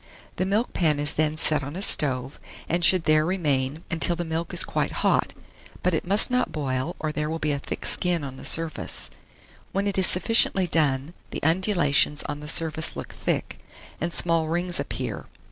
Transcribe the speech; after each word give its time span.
The 0.37 0.45
milkpan 0.47 0.97
is 0.97 1.13
then 1.13 1.37
set 1.37 1.61
on 1.61 1.75
a 1.75 1.81
stove, 1.83 2.39
and 2.67 2.83
should 2.83 3.03
there 3.03 3.23
remain 3.23 3.83
until 3.91 4.15
the 4.15 4.25
milk 4.25 4.51
is 4.51 4.63
quite 4.63 4.89
hot; 5.05 5.35
but 5.83 5.93
it 5.93 6.07
must 6.07 6.31
not 6.31 6.51
boil, 6.51 6.95
or 6.97 7.11
there 7.11 7.29
will 7.29 7.37
be 7.37 7.51
a 7.51 7.59
thick 7.59 7.85
skin 7.85 8.23
on 8.23 8.37
the 8.37 8.43
surface. 8.43 9.11
When 9.73 9.85
it 9.85 9.99
is 9.99 10.07
sufficiently 10.07 10.65
done, 10.65 11.13
the 11.29 11.43
undulations 11.43 12.23
on 12.23 12.39
the 12.39 12.47
surface 12.47 12.95
look 12.95 13.13
thick, 13.13 13.59
and 13.99 14.11
small 14.11 14.47
rings 14.47 14.79
appear. 14.79 15.27